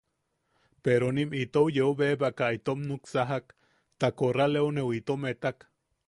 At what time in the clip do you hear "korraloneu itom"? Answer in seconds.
4.23-5.21